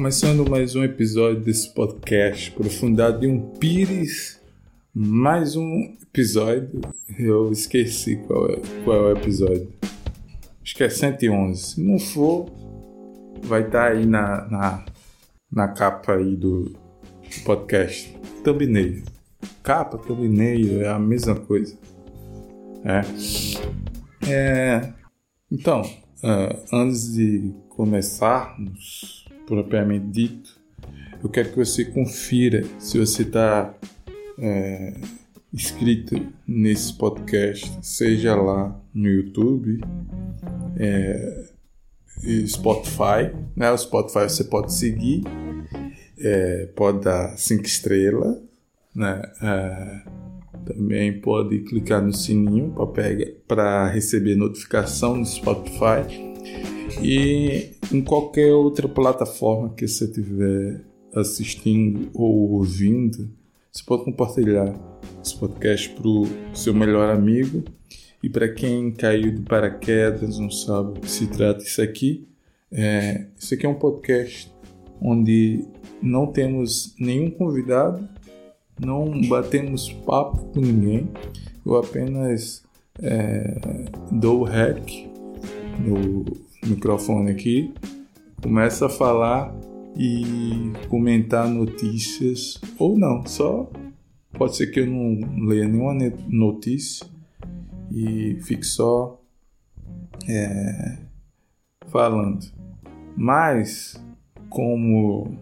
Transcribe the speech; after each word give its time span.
começando 0.00 0.48
mais 0.48 0.74
um 0.74 0.82
episódio 0.82 1.42
desse 1.42 1.74
podcast 1.74 2.52
Profundado 2.52 3.20
de 3.20 3.26
um 3.26 3.38
Pires. 3.38 4.40
Mais 4.94 5.56
um 5.56 5.94
episódio. 6.02 6.80
Eu 7.18 7.52
esqueci 7.52 8.16
qual 8.16 8.48
é, 8.48 8.56
qual 8.82 8.96
é 8.96 9.12
o 9.12 9.16
episódio. 9.18 9.70
Acho 10.62 10.74
que 10.74 10.84
é 10.84 10.88
111. 10.88 11.62
Se 11.62 11.80
não 11.82 11.98
for, 11.98 12.50
vai 13.42 13.60
estar 13.60 13.90
tá 13.90 13.94
aí 13.94 14.06
na, 14.06 14.48
na, 14.48 14.86
na 15.52 15.68
capa 15.68 16.14
aí 16.14 16.34
do 16.34 16.74
podcast. 17.44 18.10
Thumbnail. 18.42 19.02
Capa, 19.62 19.98
thumbnail 19.98 20.80
é 20.80 20.88
a 20.88 20.98
mesma 20.98 21.34
coisa. 21.34 21.76
É. 22.86 24.32
é 24.32 24.94
então, 25.52 25.82
uh, 25.82 26.58
antes 26.72 27.12
de 27.12 27.52
começarmos 27.68 29.19
propriamente 29.50 30.06
dito, 30.06 30.56
eu 31.20 31.28
quero 31.28 31.50
que 31.50 31.56
você 31.56 31.84
confira 31.84 32.64
se 32.78 32.96
você 32.96 33.22
está 33.22 33.74
é, 34.38 34.94
inscrito 35.52 36.24
nesse 36.46 36.92
podcast, 36.96 37.68
seja 37.82 38.36
lá 38.36 38.80
no 38.94 39.08
YouTube, 39.08 39.80
é, 40.78 41.46
Spotify. 42.46 43.34
Né? 43.56 43.72
O 43.72 43.76
Spotify 43.76 44.22
você 44.22 44.44
pode 44.44 44.72
seguir, 44.72 45.24
é, 46.16 46.66
pode 46.76 47.00
dar 47.00 47.36
cinco 47.36 47.64
estrelas, 47.64 48.38
né? 48.94 49.20
É, 49.42 50.02
também 50.64 51.20
pode 51.20 51.58
clicar 51.60 52.00
no 52.00 52.12
sininho 52.12 52.72
para 53.48 53.88
receber 53.88 54.36
notificação 54.36 55.16
no 55.16 55.26
Spotify 55.26 56.30
e 57.02 57.70
em 57.92 58.02
qualquer 58.02 58.52
outra 58.52 58.88
plataforma 58.88 59.70
que 59.74 59.86
você 59.86 60.04
estiver 60.04 60.80
assistindo 61.14 62.10
ou 62.14 62.52
ouvindo, 62.52 63.30
você 63.70 63.82
pode 63.84 64.04
compartilhar 64.04 64.74
esse 65.22 65.36
podcast 65.36 65.88
para 65.90 66.08
o 66.08 66.26
seu 66.52 66.74
melhor 66.74 67.10
amigo. 67.10 67.64
E 68.22 68.28
para 68.28 68.48
quem 68.48 68.90
caiu 68.90 69.32
de 69.32 69.40
paraquedas, 69.42 70.38
não 70.38 70.50
sabe 70.50 70.98
o 70.98 71.00
que 71.00 71.10
se 71.10 71.26
trata 71.26 71.62
isso 71.62 71.80
aqui, 71.80 72.28
é, 72.70 73.26
isso 73.38 73.54
aqui 73.54 73.64
é 73.64 73.68
um 73.68 73.74
podcast 73.74 74.52
onde 75.00 75.64
não 76.02 76.26
temos 76.26 76.94
nenhum 76.98 77.30
convidado, 77.30 78.06
não 78.78 79.20
batemos 79.22 79.90
papo 79.90 80.44
com 80.52 80.60
ninguém, 80.60 81.08
eu 81.64 81.76
apenas 81.76 82.62
é, 83.02 83.58
dou 84.12 84.40
o 84.40 84.44
hack 84.44 84.86
no 85.78 86.24
microfone 86.66 87.30
aqui, 87.30 87.72
começa 88.42 88.86
a 88.86 88.88
falar 88.88 89.54
e 89.96 90.72
comentar 90.88 91.48
notícias, 91.48 92.60
ou 92.78 92.98
não, 92.98 93.26
só 93.26 93.70
pode 94.32 94.56
ser 94.56 94.68
que 94.68 94.80
eu 94.80 94.86
não 94.86 95.46
leia 95.46 95.68
nenhuma 95.68 95.94
notícia 96.28 97.06
e 97.90 98.38
fique 98.42 98.64
só 98.64 99.20
é, 100.28 100.98
falando. 101.88 102.46
Mas, 103.16 104.02
como 104.48 105.36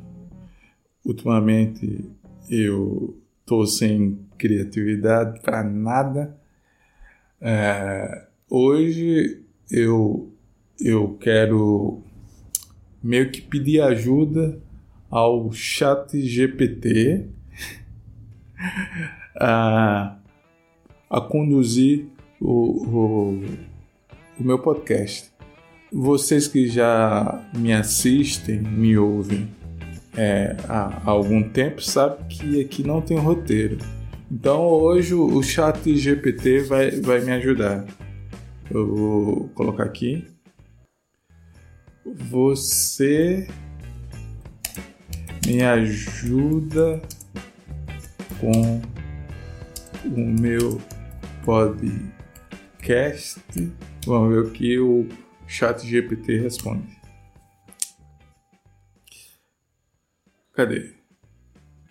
ultimamente 1.04 2.04
eu 2.50 3.20
tô 3.44 3.66
sem 3.66 4.18
criatividade 4.36 5.40
para 5.40 5.62
nada, 5.62 6.36
é, 7.40 8.26
hoje 8.48 9.44
eu 9.70 10.32
eu 10.80 11.16
quero 11.20 12.02
meio 13.02 13.30
que 13.30 13.40
pedir 13.40 13.80
ajuda 13.80 14.60
ao 15.10 15.50
chat 15.52 16.20
GPT 16.20 17.26
a, 19.40 20.16
a 21.10 21.20
conduzir 21.20 22.06
o, 22.40 22.86
o, 22.86 23.44
o 24.38 24.44
meu 24.44 24.58
podcast. 24.58 25.30
Vocês 25.90 26.46
que 26.46 26.68
já 26.68 27.50
me 27.56 27.72
assistem, 27.72 28.60
me 28.60 28.96
ouvem 28.96 29.48
é, 30.16 30.56
há, 30.68 31.02
há 31.04 31.10
algum 31.10 31.42
tempo, 31.42 31.82
sabem 31.82 32.26
que 32.28 32.60
aqui 32.60 32.82
não 32.82 33.00
tem 33.00 33.16
roteiro. 33.16 33.78
Então 34.30 34.66
hoje 34.66 35.14
o 35.14 35.42
chat 35.42 35.96
GPT 35.96 36.60
vai, 36.64 36.90
vai 36.90 37.20
me 37.20 37.32
ajudar. 37.32 37.86
Eu 38.70 38.94
vou 38.94 39.48
colocar 39.54 39.84
aqui 39.84 40.26
você 42.14 43.46
me 45.46 45.62
ajuda 45.62 47.00
com 48.40 48.80
o 50.04 50.20
meu 50.20 50.80
podcast. 51.44 53.40
Vamos 54.06 54.30
ver 54.30 54.40
o 54.40 54.50
que 54.50 54.78
o 54.78 55.08
chat 55.46 55.86
GPT 55.86 56.40
responde. 56.40 56.98
Cadê? 60.52 60.94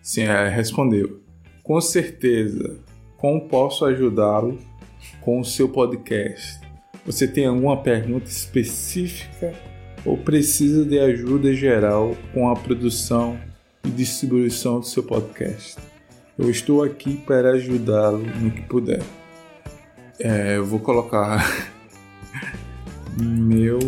Sim, 0.02 0.22
ela 0.22 0.48
respondeu. 0.48 1.22
Com 1.62 1.80
certeza. 1.80 2.80
Como 3.16 3.48
posso 3.48 3.84
ajudá-lo 3.84 4.58
com 5.20 5.40
o 5.40 5.44
seu 5.44 5.68
podcast? 5.68 6.60
Você 7.04 7.26
tem 7.26 7.46
alguma 7.46 7.82
pergunta 7.82 8.26
específica 8.26 9.54
ou 10.08 10.16
precisa 10.16 10.84
de 10.86 10.98
ajuda 10.98 11.52
geral 11.52 12.16
com 12.32 12.48
a 12.48 12.56
produção 12.56 13.38
e 13.84 13.90
distribuição 13.90 14.80
do 14.80 14.86
seu 14.86 15.02
podcast. 15.02 15.76
Eu 16.38 16.50
estou 16.50 16.82
aqui 16.82 17.18
para 17.26 17.50
ajudá-lo 17.50 18.24
no 18.40 18.50
que 18.50 18.62
puder. 18.62 19.02
É, 20.18 20.56
eu 20.56 20.64
vou 20.64 20.80
colocar 20.80 21.46
meu 23.20 23.78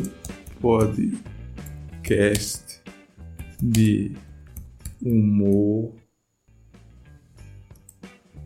podcast 0.60 2.82
de 3.62 4.12
humor 5.02 5.94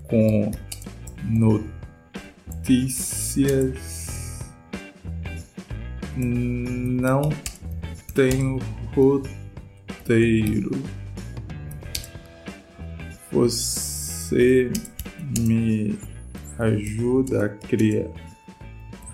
com 0.09 0.53
notícias 2.63 4.05
não 6.17 7.31
tenho 8.15 8.59
roteiro. 8.95 10.71
Você 13.33 14.71
me 15.39 15.99
ajuda 16.59 17.47
a 17.47 17.49
criar. 17.49 18.11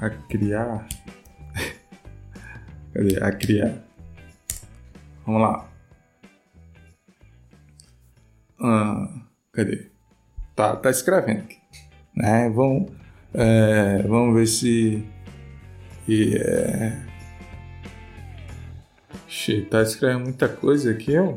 A 0.00 0.10
criar. 0.10 0.86
Cadê? 2.92 3.24
A 3.24 3.32
criar. 3.32 3.82
Vamos 5.24 5.42
lá. 5.42 5.70
Ah, 8.62 9.08
cadê? 9.52 9.90
Tá, 10.54 10.76
tá 10.76 10.90
escrevendo 10.90 11.44
aqui. 11.44 11.56
Né? 12.14 12.50
Vamos, 12.50 12.92
é, 13.32 14.02
vamos 14.02 14.34
ver 14.34 14.46
se. 14.46 15.02
É, 16.08 17.09
Che, 19.30 19.62
tá 19.62 19.80
escrevendo 19.80 20.24
muita 20.24 20.48
coisa 20.48 20.90
aqui, 20.90 21.16
ó. 21.16 21.34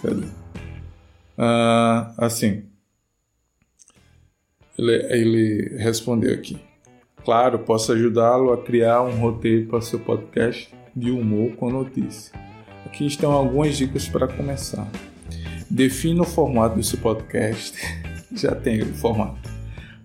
Cadê? 0.00 0.26
Ah, 1.36 2.14
assim. 2.16 2.64
Ele, 4.78 4.94
ele 5.12 5.76
respondeu 5.76 6.32
aqui. 6.32 6.58
Claro, 7.22 7.58
posso 7.58 7.92
ajudá-lo 7.92 8.54
a 8.54 8.62
criar 8.62 9.02
um 9.02 9.20
roteiro 9.20 9.68
para 9.68 9.82
seu 9.82 10.00
podcast 10.00 10.74
de 10.96 11.10
humor 11.10 11.54
com 11.56 11.70
notícia. 11.70 12.32
Aqui 12.86 13.06
estão 13.06 13.30
algumas 13.30 13.76
dicas 13.76 14.08
para 14.08 14.26
começar. 14.26 14.90
Defina 15.70 16.22
o 16.22 16.26
formato 16.26 16.76
do 16.76 16.82
seu 16.82 16.98
podcast. 16.98 17.76
Já 18.32 18.54
tem 18.54 18.80
o 18.80 18.94
formato 18.94 19.43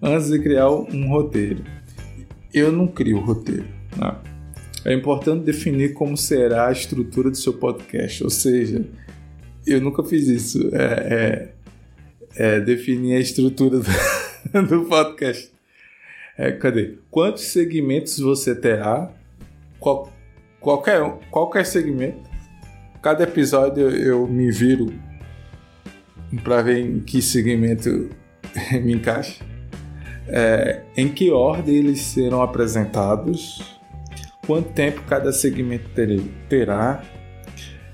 antes 0.02 0.30
de 0.30 0.40
criar 0.40 0.70
um 0.70 1.10
roteiro. 1.10 1.64
Eu 2.54 2.72
não 2.72 2.88
crio 2.88 3.20
roteiro. 3.20 3.68
Né? 3.98 4.16
É 4.86 4.94
importante 4.94 5.44
definir 5.44 5.94
como 5.94 6.16
será 6.16 6.68
a 6.68 6.72
estrutura 6.72 7.30
do 7.30 7.38
seu 7.38 7.54
podcast, 7.54 8.24
ou 8.24 8.30
seja, 8.30 8.86
eu 9.68 9.82
nunca 9.82 10.04
fiz 10.04 10.28
isso. 10.28 10.70
É, 10.74 11.54
é, 12.36 12.56
é 12.56 12.60
definir 12.60 13.16
a 13.16 13.20
estrutura 13.20 13.80
do, 13.80 14.66
do 14.68 14.86
podcast. 14.86 15.52
É, 16.38 16.52
cadê? 16.54 16.98
Quantos 17.12 17.44
segmentos 17.44 18.18
você 18.20 18.56
terá? 18.56 19.12
Qual, 19.80 20.12
qualquer, 20.60 21.02
qualquer 21.30 21.66
segmento. 21.66 22.30
Cada 23.02 23.24
episódio 23.24 23.90
eu, 23.90 24.22
eu 24.22 24.28
me 24.28 24.50
viro 24.50 24.94
para 26.44 26.62
ver 26.62 26.80
em 26.80 27.00
que 27.00 27.22
segmento 27.22 28.10
me 28.84 28.94
encaixa. 28.94 29.44
É, 30.32 30.82
em 30.96 31.10
que 31.10 31.32
ordem 31.32 31.76
eles 31.76 32.02
serão 32.02 32.42
apresentados, 32.42 33.62
quanto 34.46 34.72
tempo 34.74 35.02
cada 35.08 35.32
segmento 35.32 35.90
terá. 36.48 37.04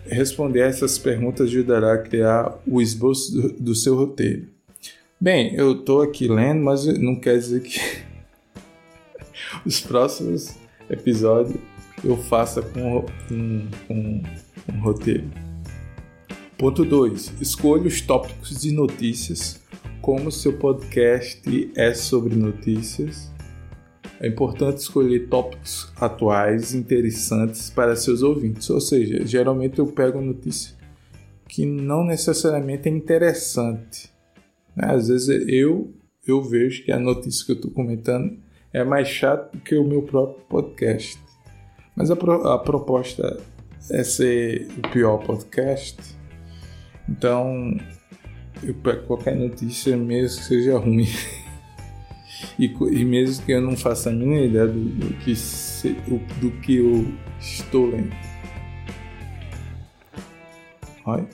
Responder 0.08 0.62
a 0.62 0.68
essas 0.68 1.00
perguntas 1.00 1.48
ajudará 1.48 1.94
a 1.94 1.98
criar 1.98 2.60
o 2.68 2.80
esboço 2.80 3.32
do, 3.34 3.54
do 3.54 3.76
seu 3.76 3.96
roteiro. 3.96 4.48
Bem, 5.20 5.56
eu 5.56 5.72
estou 5.72 6.02
aqui 6.02 6.28
lendo, 6.28 6.64
mas 6.64 6.86
não 7.00 7.16
quer 7.16 7.38
dizer 7.38 7.62
que 7.62 7.80
os 9.66 9.80
próximos 9.80 10.56
episódios 10.90 11.58
eu 12.04 12.18
faça 12.18 12.62
com, 12.62 13.06
com, 13.88 14.24
um 14.72 14.80
roteiro. 14.82 15.30
Ponto 16.58 16.86
2. 16.86 17.42
Escolha 17.42 17.88
os 17.88 18.00
tópicos 18.02 18.62
de 18.62 18.72
notícias. 18.72 19.60
Como 20.06 20.32
seu 20.32 20.54
podcast 20.54 21.72
é 21.76 21.92
sobre 21.96 22.36
notícias, 22.36 23.34
é 24.20 24.28
importante 24.28 24.78
escolher 24.78 25.28
tópicos 25.30 25.92
atuais, 25.96 26.76
interessantes 26.76 27.72
para 27.72 27.96
seus 27.96 28.22
ouvintes. 28.22 28.70
Ou 28.70 28.80
seja, 28.80 29.26
geralmente 29.26 29.80
eu 29.80 29.88
pego 29.88 30.22
notícia 30.22 30.76
que 31.50 31.66
não 31.66 32.04
necessariamente 32.04 32.88
é 32.88 32.92
interessante. 32.92 34.12
Né? 34.76 34.86
Às 34.94 35.08
vezes 35.08 35.28
eu 35.50 35.92
eu 36.28 36.40
vejo 36.44 36.84
que 36.84 36.92
a 36.92 37.00
notícia 37.00 37.44
que 37.44 37.54
eu 37.54 37.56
estou 37.56 37.72
comentando 37.72 38.38
é 38.72 38.84
mais 38.84 39.08
chata 39.08 39.58
do 39.58 39.64
que 39.64 39.76
o 39.76 39.84
meu 39.84 40.04
próprio 40.04 40.46
podcast. 40.46 41.20
Mas 41.96 42.12
a, 42.12 42.16
pro, 42.16 42.48
a 42.48 42.60
proposta 42.60 43.42
é 43.90 44.04
ser 44.04 44.68
o 44.78 44.88
pior 44.92 45.18
podcast. 45.26 45.98
Então, 47.10 47.76
eu 48.64 48.74
pego 48.74 49.04
qualquer 49.04 49.36
notícia, 49.36 49.96
mesmo 49.98 50.40
que 50.40 50.46
seja 50.46 50.78
ruim. 50.78 51.08
e, 52.60 52.66
e, 52.66 53.06
mesmo 53.06 53.46
que 53.46 53.52
eu 53.52 53.62
não 53.62 53.76
faça 53.76 54.10
a 54.10 54.14
mínima 54.14 54.42
ideia 54.42 54.68
do, 54.68 54.80
do 54.80 55.14
que, 55.18 55.36
se, 55.36 55.90
do, 55.90 56.18
do 56.40 56.52
que 56.62 56.78
eu 56.78 57.14
estou 57.40 57.88
lendo. 57.88 58.14
Olha, 61.06 61.28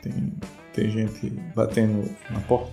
tem, 0.00 0.32
tem 0.72 0.90
gente 0.90 1.30
batendo 1.54 2.08
na 2.30 2.40
porta. 2.40 2.72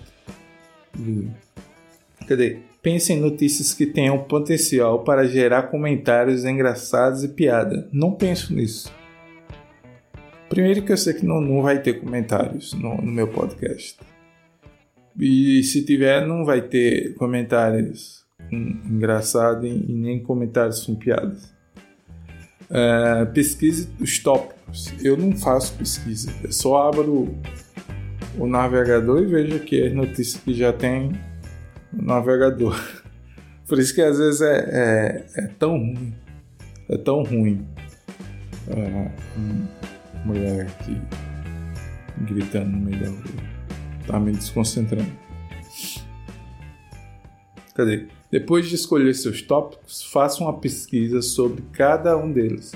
Cadê? 2.26 2.58
Pense 2.82 3.12
em 3.12 3.20
notícias 3.20 3.74
que 3.74 3.84
tenham 3.84 4.18
potencial 4.24 5.04
para 5.04 5.26
gerar 5.26 5.64
comentários 5.64 6.46
engraçados 6.46 7.22
e 7.22 7.28
piada. 7.28 7.86
Não 7.92 8.12
penso 8.12 8.54
nisso. 8.54 8.90
Primeiro 10.50 10.82
que 10.82 10.90
eu 10.90 10.96
sei 10.96 11.14
que 11.14 11.24
não, 11.24 11.40
não 11.40 11.62
vai 11.62 11.80
ter 11.80 12.00
comentários 12.00 12.72
no, 12.74 12.96
no 12.96 13.12
meu 13.12 13.28
podcast. 13.28 13.96
E 15.16 15.62
se 15.62 15.84
tiver, 15.84 16.26
não 16.26 16.44
vai 16.44 16.60
ter 16.60 17.14
comentários 17.14 18.26
engraçados 18.50 19.64
e 19.64 19.92
nem 19.92 20.20
comentários 20.20 20.84
com 20.84 20.96
piadas. 20.96 21.54
Uh, 22.68 23.32
pesquise 23.32 23.88
os 24.00 24.18
tópicos. 24.18 24.92
Eu 25.00 25.16
não 25.16 25.36
faço 25.36 25.72
pesquisa. 25.74 26.32
Eu 26.42 26.50
só 26.50 26.88
abro 26.88 27.32
o 28.36 28.44
navegador 28.44 29.22
e 29.22 29.26
vejo 29.26 29.54
aqui 29.54 29.80
as 29.86 29.92
notícias 29.92 30.42
que 30.42 30.52
já 30.52 30.72
tem 30.72 31.12
no 31.92 32.06
navegador. 32.06 32.76
Por 33.68 33.78
isso 33.78 33.94
que 33.94 34.02
às 34.02 34.18
vezes 34.18 34.40
é, 34.40 34.56
é, 34.72 35.26
é 35.44 35.46
tão 35.46 35.78
ruim. 35.78 36.12
É 36.88 36.98
tão 36.98 37.22
ruim. 37.22 37.64
É, 38.68 39.10
mulher 40.24 40.66
aqui 40.66 41.00
gritando 42.18 42.70
no 42.70 42.78
meio 42.78 43.00
da 43.00 43.08
rua. 43.08 43.50
Tá 44.06 44.20
me 44.20 44.32
desconcentrando. 44.32 45.10
Cadê? 47.74 48.06
Depois 48.30 48.68
de 48.68 48.74
escolher 48.74 49.14
seus 49.14 49.42
tópicos, 49.42 50.02
faça 50.04 50.42
uma 50.42 50.58
pesquisa 50.58 51.22
sobre 51.22 51.62
cada 51.72 52.16
um 52.16 52.30
deles. 52.30 52.72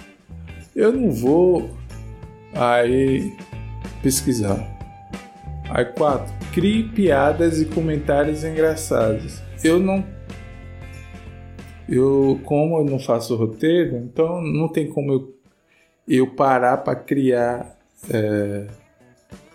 Eu 0.74 0.92
não 0.92 1.10
vou 1.10 1.70
aí 2.54 3.36
pesquisar. 4.02 4.74
Aí 5.70 5.84
4. 5.84 6.32
Crie 6.52 6.88
piadas 6.88 7.60
e 7.60 7.66
comentários 7.66 8.44
engraçados. 8.44 9.40
Eu 9.62 9.78
não. 9.78 10.04
Eu, 11.88 12.40
como 12.44 12.78
eu 12.78 12.84
não 12.84 12.98
faço 12.98 13.36
roteiro, 13.36 13.96
então 13.96 14.40
não 14.40 14.68
tem 14.68 14.88
como 14.88 15.12
eu, 15.12 15.33
eu 16.06 16.26
parar 16.26 16.78
para 16.78 16.94
criar 16.94 17.78
é, 18.10 18.66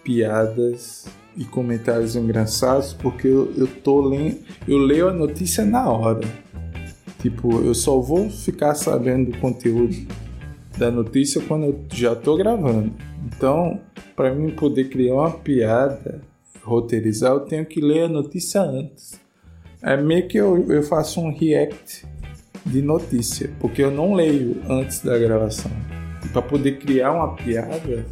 piadas 0.03 1.07
e 1.37 1.45
comentários 1.45 2.15
engraçados, 2.15 2.93
porque 2.93 3.27
eu, 3.27 3.53
eu 3.55 3.67
tô 3.67 4.01
lendo. 4.01 4.39
Eu 4.67 4.77
leio 4.77 5.09
a 5.09 5.13
notícia 5.13 5.63
na 5.63 5.89
hora. 5.89 6.27
Tipo, 7.21 7.61
eu 7.61 7.73
só 7.73 7.99
vou 7.99 8.29
ficar 8.29 8.75
sabendo 8.75 9.31
do 9.31 9.37
conteúdo 9.39 9.95
da 10.77 10.89
notícia 10.89 11.41
quando 11.41 11.65
eu 11.65 11.85
já 11.93 12.15
tô 12.15 12.37
gravando. 12.37 12.93
Então, 13.25 13.79
para 14.15 14.33
mim 14.33 14.51
poder 14.51 14.89
criar 14.89 15.15
uma 15.15 15.31
piada, 15.31 16.21
roteirizar, 16.63 17.33
eu 17.33 17.41
tenho 17.41 17.65
que 17.65 17.81
ler 17.81 18.03
a 18.03 18.09
notícia 18.09 18.61
antes. 18.61 19.19
É 19.81 19.95
meio 19.97 20.27
que 20.27 20.37
eu, 20.37 20.71
eu 20.71 20.83
faço 20.83 21.21
um 21.21 21.33
react 21.33 22.05
de 22.65 22.81
notícia, 22.81 23.49
porque 23.59 23.81
eu 23.81 23.91
não 23.91 24.13
leio 24.13 24.61
antes 24.69 25.01
da 25.01 25.17
gravação. 25.17 25.71
Para 26.31 26.41
poder 26.43 26.79
criar 26.79 27.11
uma 27.11 27.35
piada 27.35 28.05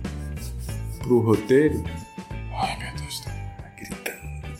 pro 1.00 1.20
roteiro. 1.20 1.84
Ai 2.54 2.78
meu 2.80 2.96
Deus, 2.96 3.20
tá 3.22 3.32
gritando. 3.78 4.60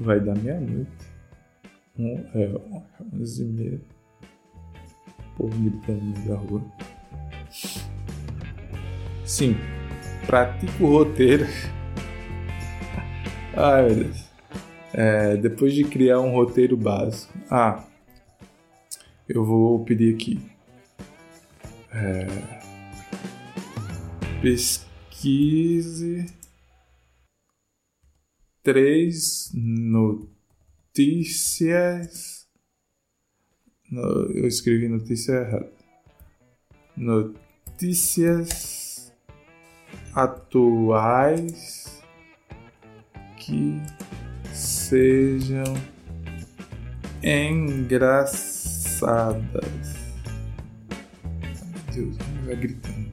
Vai 0.00 0.20
dar 0.20 0.36
meia-noite. 0.36 0.90
Um, 1.96 2.24
é, 2.34 2.50
onze 3.14 3.42
e 3.42 3.46
meia. 3.46 3.80
Povo 5.36 5.56
gritando 5.58 6.02
no 6.02 6.12
meio 6.12 6.28
da 6.28 6.36
rua. 6.36 6.62
Sim, 9.24 9.56
pratico 10.26 10.84
o 10.84 10.98
roteiro. 10.98 11.46
Ai 13.56 13.82
meu 13.86 13.94
Deus. 14.04 14.24
É, 14.92 15.36
depois 15.36 15.72
de 15.74 15.84
criar 15.84 16.20
um 16.20 16.32
roteiro 16.32 16.76
básico. 16.76 17.32
Ah, 17.50 17.84
eu 19.28 19.44
vou 19.44 19.84
pedir 19.84 20.14
aqui. 20.14 20.53
É, 21.96 22.26
pesquise 24.42 26.26
três 28.64 29.52
notícias. 30.94 31.28
Eu 33.92 34.48
escrevi 34.48 34.88
notícia 34.88 35.34
errada. 35.34 35.70
Notícias 36.96 38.64
atuais 40.14 42.02
que 43.36 43.80
sejam 44.52 45.64
engraçadas. 47.22 48.54
Deus, 51.94 52.16
vai 52.44 52.56
gritando. 52.56 53.12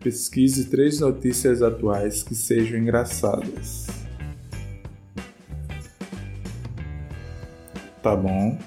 Pesquise 0.00 0.68
três 0.68 0.98
notícias 0.98 1.62
atuais 1.62 2.22
que 2.22 2.34
sejam 2.34 2.78
engraçadas. 2.78 3.86
Tá 8.02 8.16
bom. 8.16 8.58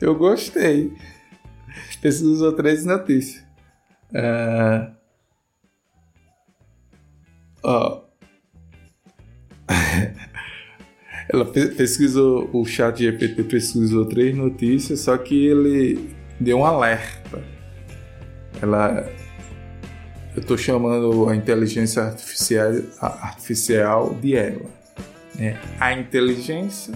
Eu 0.00 0.14
gostei. 0.14 0.92
Pesquisou 2.00 2.54
três 2.54 2.84
notícias. 2.84 3.42
Uh... 4.12 4.94
Ó. 7.64 8.05
Ela 11.36 11.44
pesquisou, 11.44 12.48
o 12.50 12.64
chat 12.64 12.96
GPT 12.98 13.44
pesquisou 13.44 14.06
três 14.06 14.34
notícias, 14.34 15.00
só 15.00 15.18
que 15.18 15.48
ele 15.48 16.16
deu 16.40 16.60
um 16.60 16.64
alerta. 16.64 17.44
Ela. 18.62 19.06
Eu 20.34 20.40
estou 20.40 20.56
chamando 20.56 21.28
a 21.28 21.36
inteligência 21.36 22.04
artificial, 22.04 22.72
artificial 22.98 24.14
de 24.14 24.34
ela. 24.34 24.70
Né? 25.34 25.60
A 25.78 25.92
inteligência. 25.92 26.94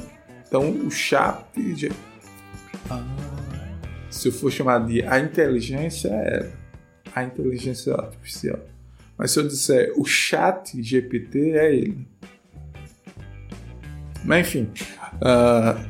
Então, 0.49 0.71
o 0.87 0.91
chat 0.91 1.45
ah. 2.89 3.05
Se 4.09 4.29
eu 4.29 4.33
for 4.33 4.51
chamar 4.51 4.87
de 4.87 5.03
a 5.03 5.21
inteligência, 5.21 6.09
é 6.09 6.51
a 7.15 7.23
inteligência 7.23 7.95
artificial. 7.95 8.59
Mas 9.19 9.33
se 9.33 9.39
eu 9.39 9.47
disser 9.47 9.93
o 9.97 10.05
chat 10.07 10.83
GPT, 10.83 11.59
é 11.59 11.75
ele. 11.75 12.09
Mas 14.25 14.47
enfim, 14.47 14.69
uh, 15.17 15.81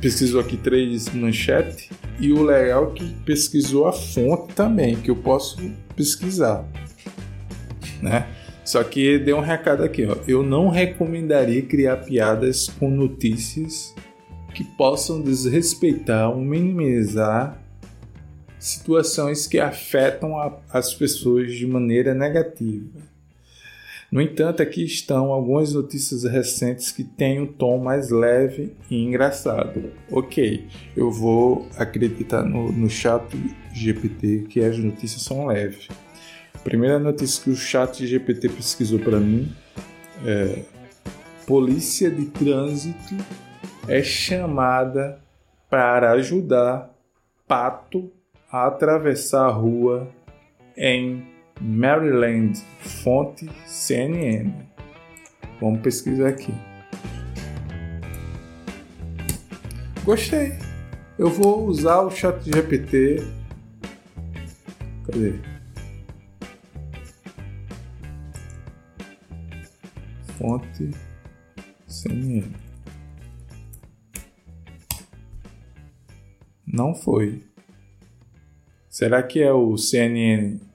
pesquisou 0.00 0.40
aqui 0.40 0.56
três 0.56 1.08
manchetes. 1.10 1.88
e 2.20 2.32
o 2.32 2.42
legal 2.42 2.92
é 2.92 2.98
que 2.98 3.14
pesquisou 3.24 3.86
a 3.86 3.92
fonte 3.92 4.52
também, 4.54 4.96
que 4.96 5.10
eu 5.10 5.16
posso 5.16 5.56
pesquisar, 5.94 6.64
né? 8.02 8.26
Só 8.64 8.84
que 8.84 9.18
deu 9.18 9.38
um 9.38 9.40
recado 9.40 9.82
aqui, 9.82 10.04
ó. 10.04 10.16
Eu 10.26 10.42
não 10.42 10.68
recomendaria 10.68 11.62
criar 11.62 11.96
piadas 11.98 12.68
com 12.68 12.90
notícias 12.90 13.94
que 14.52 14.62
possam 14.62 15.22
desrespeitar 15.22 16.30
ou 16.30 16.40
minimizar 16.40 17.62
situações 18.58 19.46
que 19.46 19.58
afetam 19.58 20.36
a, 20.36 20.58
as 20.70 20.92
pessoas 20.92 21.52
de 21.52 21.66
maneira 21.66 22.12
negativa. 22.12 23.07
No 24.10 24.22
entanto, 24.22 24.62
aqui 24.62 24.84
estão 24.84 25.32
algumas 25.32 25.74
notícias 25.74 26.24
recentes 26.24 26.90
que 26.90 27.04
têm 27.04 27.42
um 27.42 27.46
tom 27.46 27.76
mais 27.78 28.08
leve 28.08 28.74
e 28.90 29.04
engraçado. 29.04 29.92
Ok, 30.10 30.66
eu 30.96 31.10
vou 31.10 31.68
acreditar 31.76 32.42
no, 32.42 32.72
no 32.72 32.88
chat 32.88 33.22
GPT 33.74 34.46
que 34.48 34.60
as 34.60 34.78
notícias 34.78 35.20
são 35.22 35.46
leves. 35.46 35.88
A 36.54 36.58
primeira 36.58 36.98
notícia 36.98 37.44
que 37.44 37.50
o 37.50 37.56
chat 37.56 38.06
GPT 38.06 38.48
pesquisou 38.48 38.98
para 38.98 39.20
mim 39.20 39.52
é 40.24 40.62
Polícia 41.46 42.10
de 42.10 42.26
Trânsito 42.26 43.14
é 43.86 44.02
chamada 44.02 45.20
para 45.68 46.12
ajudar 46.12 46.94
pato 47.46 48.10
a 48.50 48.66
atravessar 48.66 49.46
a 49.46 49.50
rua 49.50 50.08
em 50.76 51.37
Maryland, 51.60 52.58
fonte 52.78 53.48
CNN. 53.66 54.52
Vamos 55.60 55.80
pesquisar 55.80 56.28
aqui. 56.28 56.52
Gostei. 60.04 60.52
Eu 61.18 61.28
vou 61.28 61.66
usar 61.66 62.00
o 62.02 62.10
chat 62.10 62.42
GPT. 62.44 63.16
Cadê? 65.04 65.34
Fonte 70.38 70.90
CNN. 71.86 72.52
Não 76.64 76.94
foi. 76.94 77.42
Será 78.88 79.22
que 79.22 79.42
é 79.42 79.52
o 79.52 79.76
CNN 79.76 80.67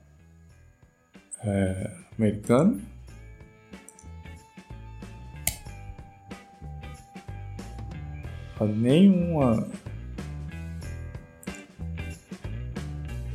é, 1.46 1.92
americano? 2.18 2.82
Nenhuma. 8.62 9.68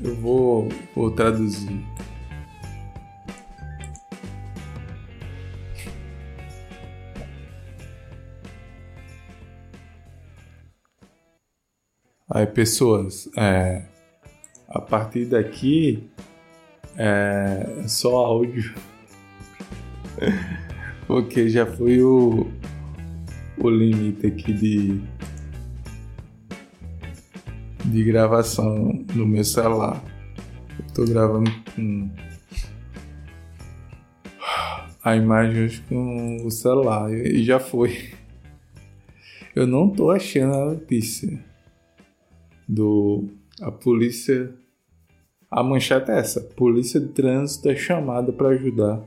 Eu 0.03 0.15
vou, 0.17 0.69
vou 0.95 1.11
traduzir. 1.11 1.85
Aí, 12.31 12.47
pessoas, 12.47 13.29
é, 13.37 13.85
a 14.69 14.81
partir 14.81 15.25
daqui 15.27 16.09
é 16.99 17.85
só 17.87 18.17
áudio. 18.17 18.75
Porque 21.07 21.49
já 21.49 21.65
foi 21.65 22.03
o, 22.03 22.51
o 23.57 23.71
limite 23.71 24.27
aqui 24.27 24.53
de, 24.53 25.01
de 27.85 28.05
gravação 28.05 29.05
no 29.15 29.27
meu 29.27 29.45
celular. 29.45 30.03
Eu 30.79 30.95
tô 30.95 31.05
gravando 31.05 31.51
com 31.75 32.11
a 35.03 35.17
imagem 35.17 35.65
hoje 35.65 35.83
com 35.89 36.45
o 36.45 36.51
celular 36.51 37.11
e 37.13 37.43
já 37.45 37.59
foi. 37.59 38.11
Eu 39.55 39.67
não 39.67 39.89
tô 39.89 40.11
achando 40.11 40.55
a 40.55 40.65
notícia 40.67 41.43
do 42.69 43.29
a 43.61 43.71
polícia. 43.71 44.55
A 45.51 45.63
manchete 45.63 46.11
é 46.11 46.19
essa: 46.19 46.41
Polícia 46.41 47.01
de 47.01 47.09
Trânsito 47.09 47.69
é 47.71 47.75
chamada 47.75 48.33
para 48.33 48.49
ajudar 48.49 49.03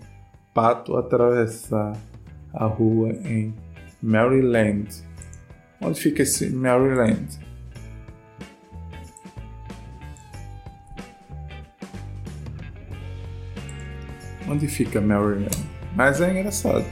Pato 0.54 0.98
a 0.98 1.00
atravessar 1.00 1.96
a 2.54 2.66
rua 2.66 3.10
em 3.10 3.54
Maryland. 4.02 4.90
Onde 5.80 6.02
fica 6.02 6.24
esse 6.24 6.50
Maryland? 6.50 7.40
Onde 14.50 14.68
fica 14.68 15.00
Maryland? 15.00 15.56
Mas 15.96 16.20
é 16.20 16.32
engraçado. 16.32 16.86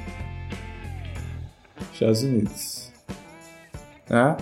Estados 1.91 2.24
Unidos. 2.24 2.94
Né? 4.10 4.38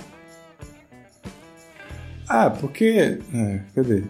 Ah, 2.28 2.50
porque. 2.50 3.20
É, 3.34 3.62
cadê? 3.74 4.04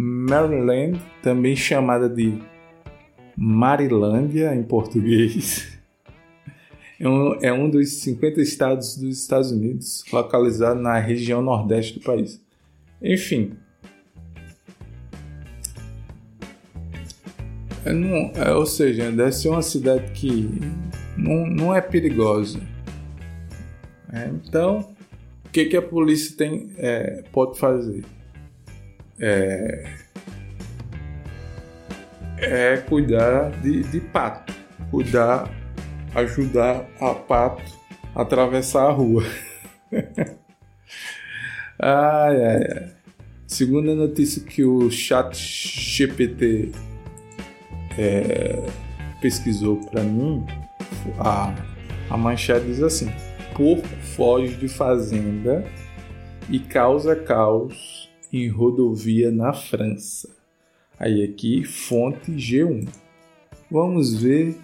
Maryland, 0.00 1.00
também 1.20 1.56
chamada 1.56 2.08
de 2.08 2.40
Marilândia 3.36 4.54
em 4.54 4.62
português, 4.62 5.76
é 7.00 7.08
um, 7.08 7.34
é 7.42 7.52
um 7.52 7.68
dos 7.68 7.94
50 7.94 8.40
estados 8.40 8.96
dos 8.96 9.20
Estados 9.20 9.50
Unidos, 9.50 10.04
localizado 10.12 10.80
na 10.80 11.00
região 11.00 11.42
nordeste 11.42 11.98
do 11.98 12.04
país. 12.04 12.40
Enfim. 13.02 13.54
É, 17.84 17.92
não, 17.92 18.30
é, 18.36 18.54
ou 18.54 18.66
seja, 18.66 19.10
deve 19.10 19.32
ser 19.32 19.48
uma 19.48 19.62
cidade 19.62 20.12
que 20.12 20.48
não, 21.16 21.44
não 21.44 21.74
é 21.74 21.80
perigosa. 21.80 22.60
É, 24.12 24.28
então, 24.28 24.94
o 25.44 25.48
que, 25.48 25.64
que 25.64 25.76
a 25.76 25.82
polícia 25.82 26.36
tem, 26.36 26.70
é, 26.76 27.24
pode 27.32 27.58
fazer? 27.58 28.04
É, 29.20 29.84
é 32.38 32.76
cuidar 32.76 33.50
de, 33.62 33.82
de 33.82 34.00
pato, 34.00 34.54
cuidar, 34.90 35.50
ajudar 36.14 36.86
a 37.00 37.14
pato 37.14 37.62
a 38.14 38.22
atravessar 38.22 38.86
a 38.86 38.92
rua. 38.92 39.24
ai, 41.80 42.44
ai, 42.44 42.62
ai. 42.72 42.98
Segunda 43.46 43.94
notícia 43.94 44.42
que 44.42 44.62
o 44.62 44.90
chat 44.90 45.34
GPT 45.34 46.70
é, 47.98 48.62
pesquisou 49.20 49.78
para 49.86 50.02
mim 50.02 50.44
a, 51.18 51.54
a 52.10 52.16
manchete 52.16 52.66
diz 52.66 52.82
assim: 52.82 53.10
Porco 53.54 53.88
foge 54.14 54.54
de 54.56 54.68
fazenda 54.68 55.64
e 56.48 56.58
causa 56.58 57.16
caos 57.16 57.97
em 58.32 58.48
rodovia 58.48 59.30
na 59.30 59.52
França. 59.52 60.28
Aí 60.98 61.22
aqui, 61.22 61.64
fonte 61.64 62.32
G1. 62.32 62.88
Vamos 63.70 64.20
ver 64.20 64.56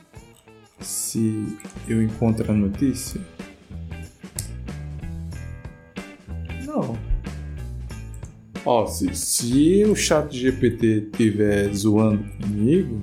se 0.80 1.46
eu 1.88 2.02
encontro 2.02 2.50
a 2.50 2.54
notícia. 2.54 3.20
Não. 6.66 6.98
Ó, 8.64 8.86
se, 8.86 9.14
se 9.14 9.84
o 9.84 9.94
chat 9.94 10.36
GPT 10.36 11.10
estiver 11.12 11.72
zoando 11.72 12.24
comigo, 12.40 13.02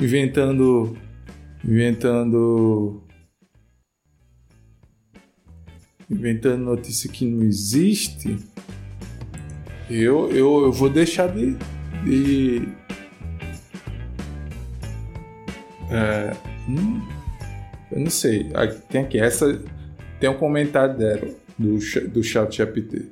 inventando 0.00 0.96
inventando 1.64 3.02
inventando 6.10 6.62
notícia 6.62 7.10
que 7.10 7.24
não 7.24 7.42
existe, 7.42 8.36
eu, 9.90 10.30
eu, 10.30 10.64
eu 10.64 10.72
vou 10.72 10.88
deixar 10.88 11.28
de. 11.28 11.56
de 12.04 12.68
é, 15.90 16.32
hum, 16.68 17.00
eu 17.90 18.00
não 18.00 18.10
sei. 18.10 18.50
Aqui, 18.54 18.80
tem 18.88 19.02
aqui, 19.02 19.18
essa. 19.18 19.60
Tem 20.18 20.30
um 20.30 20.38
comentário 20.38 20.96
dela, 20.96 21.28
do, 21.58 21.78
do 22.08 22.22
chat 22.22 22.56
GPT. 22.56 23.06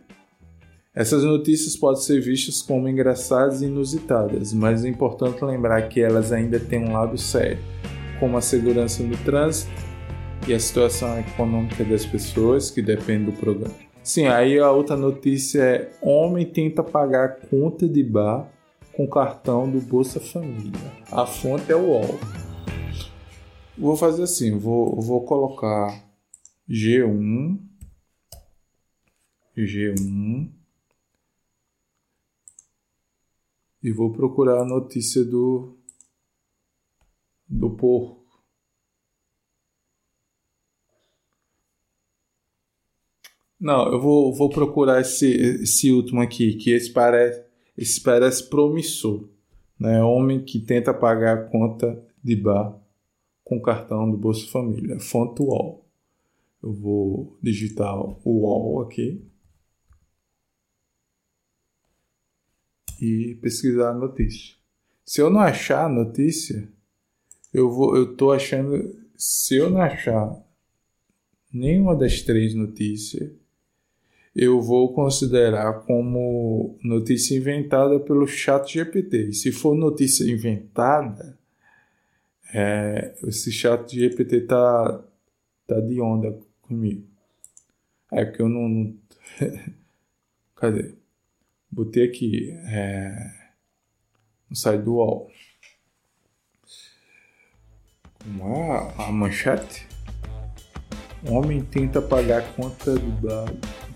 Essas 0.94 1.22
notícias 1.22 1.76
podem 1.76 2.02
ser 2.02 2.20
vistas 2.20 2.62
como 2.62 2.88
engraçadas 2.88 3.62
e 3.62 3.66
inusitadas, 3.66 4.52
mas 4.52 4.84
é 4.84 4.88
importante 4.88 5.44
lembrar 5.44 5.82
que 5.88 6.00
elas 6.00 6.32
ainda 6.32 6.58
têm 6.58 6.80
um 6.80 6.92
lado 6.92 7.16
sério 7.16 7.58
como 8.18 8.36
a 8.36 8.40
segurança 8.40 9.02
no 9.02 9.16
trânsito 9.18 9.70
e 10.46 10.52
a 10.52 10.60
situação 10.60 11.18
econômica 11.18 11.84
das 11.84 12.04
pessoas, 12.04 12.70
que 12.70 12.82
depende 12.82 13.26
do 13.26 13.32
programa. 13.32 13.89
Sim, 14.02 14.26
aí 14.26 14.58
a 14.58 14.70
outra 14.70 14.96
notícia 14.96 15.62
é: 15.62 15.92
homem 16.00 16.46
tenta 16.46 16.82
pagar 16.82 17.40
conta 17.48 17.88
de 17.88 18.02
bar 18.02 18.50
com 18.92 19.06
cartão 19.06 19.70
do 19.70 19.80
Bolsa 19.80 20.18
Família. 20.18 20.92
A 21.12 21.26
fonte 21.26 21.70
é 21.70 21.76
o 21.76 21.90
UOL. 21.90 22.18
vou 23.76 23.96
fazer 23.96 24.22
assim, 24.22 24.58
vou, 24.58 25.00
vou 25.00 25.24
colocar 25.24 26.04
G1, 26.68 27.58
G1 29.56 30.50
e 33.82 33.92
vou 33.92 34.12
procurar 34.12 34.60
a 34.60 34.64
notícia 34.64 35.24
do 35.24 35.76
do 37.48 37.70
porco. 37.70 38.19
Não, 43.60 43.92
eu 43.92 44.00
vou, 44.00 44.34
vou 44.34 44.48
procurar 44.48 45.02
esse, 45.02 45.26
esse 45.26 45.92
último 45.92 46.22
aqui, 46.22 46.54
que 46.54 46.70
esse 46.70 46.90
parece, 46.90 47.44
esse 47.76 48.00
parece 48.00 48.48
promissor. 48.48 49.28
Né? 49.78 50.02
Homem 50.02 50.42
que 50.42 50.58
tenta 50.58 50.94
pagar 50.94 51.36
a 51.36 51.44
conta 51.44 52.02
de 52.24 52.34
bar 52.36 52.80
com 53.44 53.60
cartão 53.60 54.10
do 54.10 54.16
Bolsa 54.16 54.46
Família. 54.50 54.98
Fonte 54.98 55.42
UOL. 55.42 55.86
Eu 56.62 56.72
vou 56.72 57.38
digitar 57.42 57.94
o 57.98 58.18
UOL 58.24 58.80
aqui. 58.80 59.22
E 63.00 63.38
pesquisar 63.42 63.90
a 63.90 63.94
notícia. 63.94 64.56
Se 65.04 65.20
eu 65.20 65.28
não 65.28 65.40
achar 65.40 65.84
a 65.84 65.88
notícia, 65.88 66.70
eu 67.52 67.70
vou, 67.70 67.96
eu 67.96 68.14
tô 68.16 68.30
achando, 68.30 68.94
se 69.16 69.56
eu 69.56 69.68
não 69.68 69.80
achar 69.80 70.38
nenhuma 71.52 71.96
das 71.96 72.22
três 72.22 72.54
notícias, 72.54 73.39
eu 74.34 74.60
vou 74.60 74.92
considerar 74.94 75.80
como 75.80 76.78
notícia 76.82 77.36
inventada 77.36 77.98
pelo 77.98 78.26
chat 78.26 78.74
GPT. 78.74 79.30
E 79.30 79.34
se 79.34 79.50
for 79.50 79.74
notícia 79.74 80.24
inventada, 80.24 81.38
é, 82.54 83.14
esse 83.26 83.50
chat 83.50 83.92
GPT 83.92 84.42
tá, 84.42 85.04
tá 85.66 85.80
de 85.80 86.00
onda 86.00 86.38
comigo. 86.62 87.06
É 88.12 88.24
que 88.24 88.40
eu 88.40 88.48
não. 88.48 88.68
não... 88.68 88.96
Cadê? 90.54 90.94
Botei 91.70 92.04
aqui 92.04 92.50
é, 92.66 93.32
site 94.52 94.82
do 94.82 94.94
UOL. 94.94 95.30
Como 98.22 98.72
a, 98.72 99.06
a 99.06 99.12
manchete? 99.12 99.86
Homem 101.28 101.62
tenta 101.62 102.02
pagar 102.02 102.54
conta 102.54 102.94
do, 102.94 103.10
do 103.20 103.28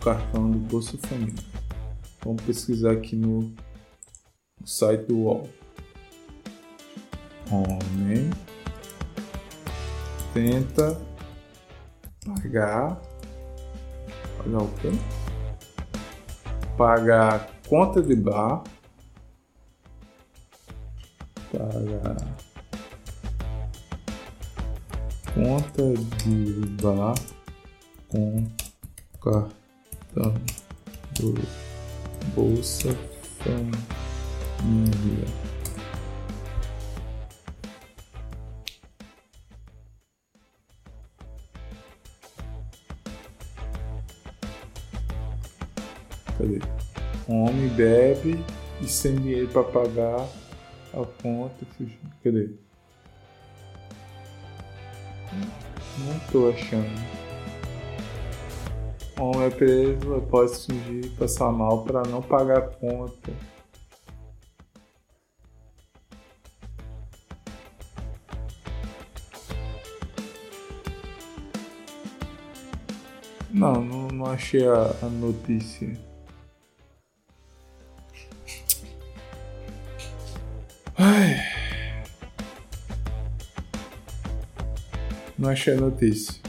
cartão 0.04 0.50
do 0.50 0.58
Bolsa 0.58 0.98
Família. 0.98 1.42
Vamos 2.22 2.42
pesquisar 2.42 2.92
aqui 2.92 3.16
no, 3.16 3.54
site 4.62 5.06
do 5.06 5.16
UOL. 5.20 5.48
Homem 7.50 8.30
tenta 10.34 11.00
pagar. 12.26 13.00
Pagar 14.36 14.62
o 14.62 14.68
quê? 14.74 14.90
Pagar 16.76 17.50
conta 17.66 18.02
de 18.02 18.14
bar. 18.14 18.62
Pagar 21.50 22.36
conta 25.34 25.94
de 26.24 26.66
bar 26.82 27.14
com 28.08 28.46
cartão 29.18 29.63
do 30.14 31.34
Bolsa 32.34 32.96
Família. 33.38 33.64
Cadê? 46.38 46.60
Homem 47.28 47.68
bebe 47.70 48.44
e 48.80 48.88
sem 48.88 49.16
dinheiro 49.16 49.48
para 49.48 49.64
pagar 49.64 50.28
a 50.92 51.04
conta. 51.22 51.66
Cadê? 52.22 52.50
Não 55.98 56.18
tô 56.30 56.48
achando. 56.50 57.23
É 59.16 59.50
preso 59.50 60.16
após 60.16 60.66
fingir 60.66 61.10
passar 61.16 61.52
mal 61.52 61.84
para 61.84 62.02
não 62.02 62.20
pagar 62.20 62.58
a 62.58 62.62
conta. 62.62 63.32
Não, 73.50 73.74
não, 73.84 74.08
não 74.08 74.26
achei 74.26 74.66
a, 74.66 74.96
a 75.00 75.06
notícia. 75.06 75.96
Ai. 80.98 81.36
Não 85.38 85.50
achei 85.50 85.74
a 85.74 85.80
notícia. 85.80 86.43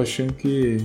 Achando 0.00 0.32
que 0.34 0.78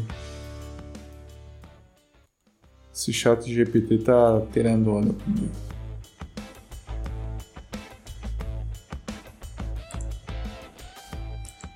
esse 2.93 3.13
chat 3.13 3.51
GPT 3.51 3.99
tá 3.99 4.41
tirando 4.51 4.91
onda 4.91 5.13
comigo. 5.13 5.51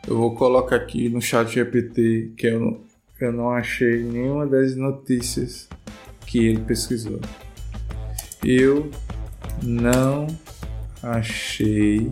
Eu 0.07 0.17
vou 0.17 0.35
colocar 0.35 0.75
aqui 0.75 1.09
no 1.09 1.21
chat 1.21 1.49
GPT 1.49 2.33
que 2.37 2.47
eu 2.47 2.83
eu 3.23 3.31
não 3.31 3.51
achei 3.51 4.03
nenhuma 4.03 4.45
das 4.45 4.75
notícias 4.75 5.69
que 6.27 6.45
ele 6.45 6.59
pesquisou. 6.59 7.21
Eu 8.43 8.91
não 9.61 10.27
achei 11.01 12.11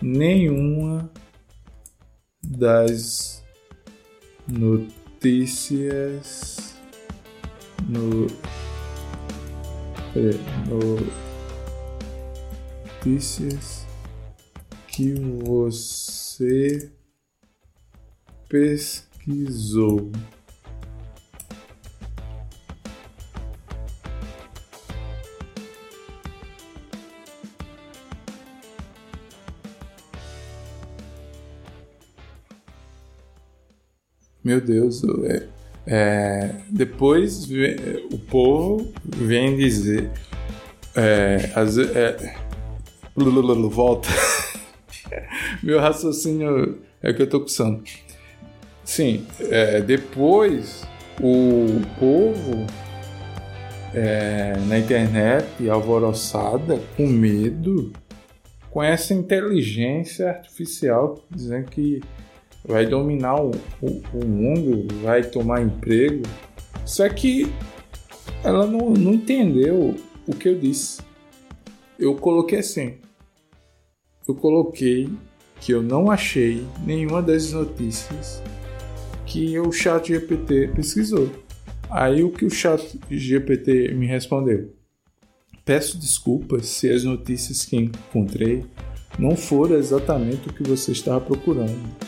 nenhuma 0.00 1.10
das 2.40 3.37
notícias 4.48 6.38
no, 7.88 8.26
no 10.68 11.28
notícias 13.08 13.86
que 14.86 15.14
você 15.14 16.90
pesquisou. 18.48 20.10
Meu 34.48 34.62
Deus, 34.62 35.02
é, 35.26 35.42
é, 35.86 36.54
depois 36.70 37.46
o 38.10 38.18
povo 38.18 38.90
vem 39.04 39.58
dizer. 39.58 40.10
É, 40.96 41.50
as, 41.54 41.76
é, 41.76 42.34
volta. 43.68 44.08
Meu 45.62 45.78
raciocínio 45.78 46.78
é 47.02 47.12
que 47.12 47.20
eu 47.20 47.28
tô 47.28 47.40
com 47.40 47.48
Sim, 48.86 49.26
é, 49.50 49.82
depois 49.82 50.82
o 51.20 51.82
povo 52.00 52.66
é, 53.92 54.54
na 54.66 54.78
internet 54.78 55.68
alvoroçada, 55.68 56.80
com 56.96 57.06
medo, 57.06 57.92
com 58.70 58.82
essa 58.82 59.12
inteligência 59.12 60.30
artificial 60.30 61.22
dizendo 61.30 61.66
que 61.66 62.00
vai 62.64 62.86
dominar 62.86 63.40
o, 63.40 63.50
o, 63.80 64.02
o 64.14 64.24
mundo, 64.26 64.86
vai 65.02 65.22
tomar 65.22 65.62
emprego. 65.62 66.22
Só 66.84 67.08
que 67.08 67.52
ela 68.42 68.66
não, 68.66 68.90
não 68.90 69.14
entendeu 69.14 69.96
o 70.26 70.34
que 70.34 70.48
eu 70.48 70.58
disse. 70.58 71.00
Eu 71.98 72.14
coloquei 72.14 72.58
assim. 72.58 72.94
Eu 74.26 74.34
coloquei 74.34 75.08
que 75.60 75.72
eu 75.72 75.82
não 75.82 76.10
achei 76.10 76.64
nenhuma 76.84 77.22
das 77.22 77.52
notícias 77.52 78.42
que 79.26 79.58
o 79.58 79.72
chat 79.72 80.08
GPT 80.08 80.68
pesquisou. 80.74 81.30
Aí 81.90 82.22
o 82.22 82.30
que 82.30 82.44
o 82.44 82.50
chat 82.50 82.98
GPT 83.10 83.94
me 83.94 84.06
respondeu? 84.06 84.74
Peço 85.64 85.98
desculpas 85.98 86.66
se 86.66 86.90
as 86.90 87.04
notícias 87.04 87.64
que 87.64 87.76
encontrei 87.76 88.64
não 89.18 89.36
foram 89.36 89.76
exatamente 89.76 90.48
o 90.48 90.52
que 90.52 90.62
você 90.62 90.92
estava 90.92 91.20
procurando. 91.20 92.07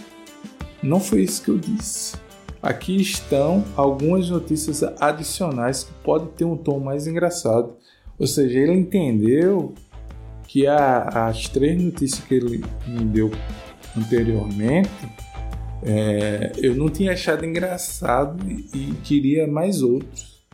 Não 0.82 1.00
foi 1.00 1.22
isso 1.22 1.42
que 1.42 1.50
eu 1.50 1.58
disse. 1.58 2.16
Aqui 2.62 2.96
estão 2.96 3.64
algumas 3.76 4.28
notícias 4.28 4.82
adicionais 5.00 5.84
que 5.84 5.92
podem 6.04 6.28
ter 6.28 6.44
um 6.44 6.56
tom 6.56 6.78
mais 6.78 7.06
engraçado. 7.06 7.74
Ou 8.18 8.26
seja, 8.26 8.58
ele 8.58 8.72
entendeu 8.72 9.74
que 10.46 10.66
a, 10.66 11.28
as 11.28 11.48
três 11.48 11.80
notícias 11.80 12.22
que 12.24 12.34
ele 12.34 12.64
me 12.86 13.04
deu 13.04 13.30
anteriormente 13.96 14.90
é, 15.82 16.52
eu 16.58 16.74
não 16.74 16.90
tinha 16.90 17.12
achado 17.12 17.44
engraçado 17.44 18.44
e, 18.46 18.68
e 18.74 18.94
queria 19.02 19.46
mais 19.46 19.82
outros. 19.82 20.44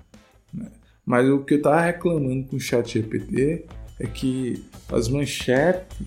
Né? 0.52 0.70
Mas 1.04 1.28
o 1.28 1.40
que 1.40 1.54
eu 1.54 1.58
estava 1.58 1.80
reclamando 1.80 2.46
com 2.46 2.56
o 2.56 2.60
chat 2.60 2.92
GPT 2.92 3.64
é 3.98 4.06
que 4.06 4.64
as 4.92 5.08
manchetes 5.08 6.06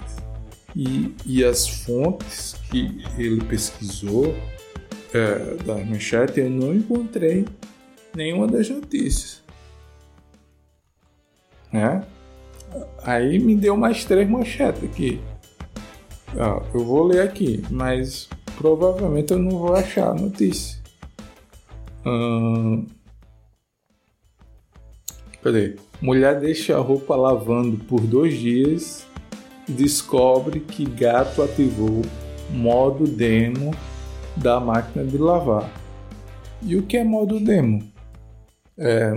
e, 0.79 1.13
e 1.25 1.43
as 1.43 1.67
fontes 1.67 2.55
que 2.71 3.03
ele 3.17 3.43
pesquisou 3.43 4.33
é, 5.13 5.55
da 5.65 5.75
manchete 5.75 6.39
eu 6.39 6.49
não 6.49 6.73
encontrei 6.73 7.45
nenhuma 8.15 8.47
das 8.47 8.69
notícias. 8.69 9.43
Né? 11.73 12.01
Aí 13.03 13.39
me 13.39 13.55
deu 13.55 13.75
mais 13.75 14.05
três 14.05 14.29
manchetes 14.29 14.81
aqui. 14.85 15.19
Ah, 16.37 16.63
eu 16.73 16.85
vou 16.85 17.03
ler 17.03 17.23
aqui, 17.23 17.61
mas 17.69 18.29
provavelmente 18.55 19.33
eu 19.33 19.39
não 19.39 19.57
vou 19.57 19.73
achar 19.73 20.11
a 20.11 20.15
notícia. 20.15 20.79
Hum... 22.05 22.85
Cadê? 25.43 25.75
Mulher 26.01 26.39
deixa 26.39 26.77
a 26.77 26.79
roupa 26.79 27.17
lavando 27.17 27.77
por 27.83 27.99
dois 27.99 28.37
dias 28.37 29.08
descobre 29.69 30.59
que 30.59 30.85
gato 30.85 31.41
ativou 31.41 32.01
modo 32.49 33.05
demo 33.05 33.73
da 34.35 34.59
máquina 34.59 35.05
de 35.05 35.17
lavar. 35.17 35.69
E 36.61 36.75
o 36.75 36.83
que 36.83 36.97
é 36.97 37.03
modo 37.03 37.39
demo? 37.39 37.83
É, 38.77 39.13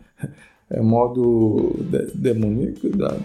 é 0.70 0.80
modo 0.80 1.74
de, 1.78 2.06
demoníaco 2.14 2.88
da, 2.90 3.16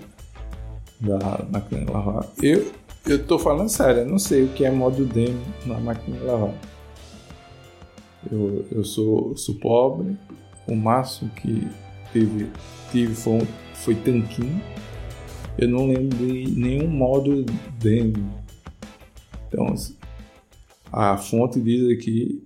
da 0.99 1.45
máquina 1.51 1.86
de 1.86 1.91
lavar. 1.91 2.25
Eu, 2.41 2.71
eu 3.08 3.23
tô 3.23 3.38
falando 3.38 3.69
sério, 3.69 4.01
eu 4.01 4.10
não 4.10 4.19
sei 4.19 4.43
o 4.43 4.49
que 4.49 4.65
é 4.65 4.71
modo 4.71 5.06
demo 5.06 5.41
na 5.65 5.80
máquina 5.80 6.17
de 6.17 6.23
lavar. 6.23 6.54
Eu, 8.32 8.65
eu 8.71 8.84
sou, 8.84 9.38
sou 9.38 9.56
pobre, 9.56 10.17
o 10.67 10.75
máximo 10.75 11.30
que 11.32 11.67
tive, 12.12 12.49
tive 12.91 13.13
foi, 13.13 13.47
foi 13.75 13.95
tanquinho. 13.95 14.62
Eu 15.58 15.70
não 15.70 15.88
lembro 15.88 16.18
de 16.18 16.52
nenhum 16.52 16.88
modo 16.88 17.44
demo. 17.80 18.44
Então, 19.48 19.74
a 20.91 21.18
fonte 21.18 21.62
diz 21.62 21.98
aqui, 21.98 22.44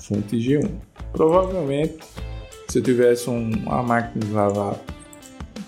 fonte 0.00 0.36
G1. 0.36 0.70
Provavelmente, 1.12 1.98
se 2.68 2.78
eu 2.78 2.82
tivesse 2.82 3.28
uma 3.28 3.82
máquina 3.82 4.24
de 4.24 4.32
lavar 4.32 4.80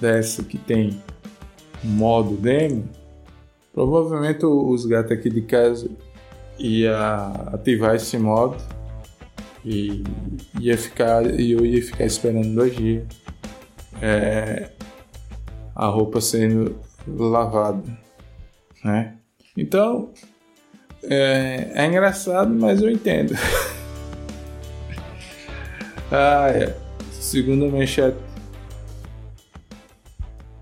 dessa 0.01 0.43
que 0.43 0.59
tem 0.59 1.01
modo 1.85 2.37
demo, 2.37 2.89
Provavelmente 3.77 4.47
os 4.47 4.87
gatos 4.87 5.13
aqui 5.13 5.29
de 5.29 5.43
casa 5.43 5.87
ia 6.59 7.27
ativar 7.53 7.95
esse 7.95 8.17
modo 8.17 8.57
e 9.63 10.03
ia 10.59 10.79
ficar 10.79 11.27
e 11.39 11.53
eu 11.53 11.63
ia 11.63 11.83
ficar 11.83 12.07
esperando 12.07 12.55
dois 12.55 12.75
dias 12.75 13.05
é, 14.01 14.71
a 15.77 15.87
roupa 15.87 16.21
sendo 16.21 16.75
lavada, 17.07 17.85
né? 18.83 19.17
Então 19.57 20.11
é, 21.05 21.71
é 21.75 21.87
engraçado, 21.87 22.53
mas 22.53 22.81
eu 22.83 22.91
entendo. 22.91 23.35
ah, 26.11 26.49
é. 26.49 26.77
Segunda 27.13 27.69
manchete 27.69 28.17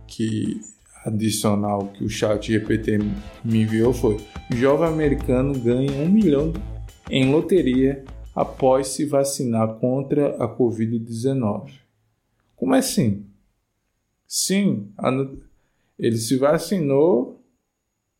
que 0.09 0.61
adicional 1.05 1.89
que 1.89 2.05
o 2.05 2.09
chat 2.09 2.53
GPT 2.53 2.99
me 3.45 3.63
enviou 3.63 3.93
foi: 3.93 4.19
jovem 4.51 4.89
americano 4.89 5.59
ganha 5.59 5.93
um 5.93 6.09
milhão 6.09 6.53
em 7.11 7.31
loteria 7.31 8.05
após 8.35 8.89
se 8.89 9.05
vacinar 9.05 9.75
contra 9.75 10.37
a 10.43 10.49
Covid-19. 10.49 11.73
Como 12.57 12.75
assim? 12.75 13.27
Sim, 14.37 14.93
ele 15.97 16.17
se 16.17 16.37
vacinou, 16.37 17.41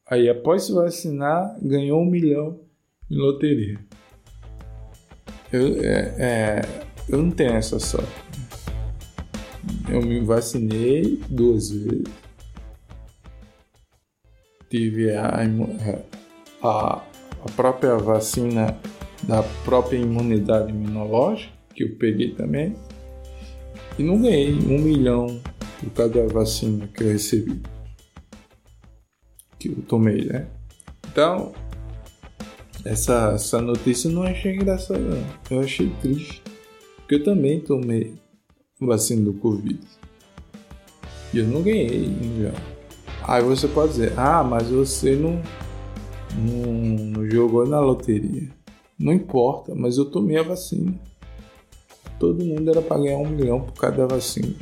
aí 0.07 0.29
após 0.29 0.63
se 0.63 0.73
vacinar, 0.73 1.59
ganhou 1.61 2.01
um 2.01 2.09
milhão 2.09 2.61
em 3.11 3.17
loteria. 3.17 3.81
Eu, 5.53 5.83
é, 5.83 6.15
é, 6.17 6.63
eu 7.09 7.21
não 7.21 7.33
tenho 7.33 7.55
essa 7.55 7.81
sorte. 7.81 8.13
Eu 9.91 10.03
me 10.03 10.21
vacinei 10.21 11.17
duas 11.29 11.73
vezes 11.73 12.05
tive 14.71 15.17
a, 15.17 15.41
a, 16.63 17.03
a 17.43 17.51
própria 17.57 17.97
vacina 17.97 18.79
da 19.25 19.43
própria 19.65 19.99
imunidade 19.99 20.71
imunológica, 20.71 21.53
que 21.75 21.83
eu 21.83 21.97
peguei 21.97 22.31
também, 22.35 22.77
e 23.99 24.03
não 24.05 24.23
ganhei 24.23 24.53
um 24.53 24.79
milhão 24.79 25.41
por 25.85 25.93
cada 25.93 26.27
vacina 26.29 26.87
que 26.89 27.03
eu 27.03 27.09
recebi, 27.09 27.61
que 29.59 29.69
eu 29.69 29.83
tomei, 29.89 30.25
né? 30.25 30.47
Então, 31.11 31.53
essa, 32.85 33.33
essa 33.35 33.61
notícia 33.61 34.11
não 34.11 34.23
achei 34.23 34.55
engraçada, 34.55 35.23
eu 35.51 35.61
achei 35.61 35.91
triste, 36.01 36.43
porque 36.97 37.17
eu 37.17 37.25
também 37.25 37.61
tomei 37.61 38.15
vacina 38.81 39.25
do 39.25 39.35
Covid. 39.35 39.81
E 41.33 41.39
eu 41.39 41.47
não 41.47 41.63
ganhei 41.63 42.07
um 42.07 42.11
milhão. 42.11 42.55
Aí 43.27 43.43
você 43.43 43.67
pode 43.67 43.93
dizer, 43.93 44.13
ah, 44.19 44.45
mas 44.45 44.69
você 44.69 45.17
não, 45.17 45.41
não, 46.37 46.73
não 46.73 47.31
jogou 47.31 47.67
na 47.67 47.81
loteria. 47.81 48.51
Não 48.99 49.13
importa, 49.13 49.75
mas 49.75 49.97
eu 49.97 50.05
tomei 50.05 50.37
a 50.37 50.43
vacina. 50.43 50.95
Todo 52.19 52.45
mundo 52.45 52.71
era 52.71 52.81
para 52.81 53.01
ganhar 53.01 53.19
um 53.19 53.29
milhão 53.29 53.61
por 53.61 53.75
cada 53.75 54.07
vacina. 54.07 54.55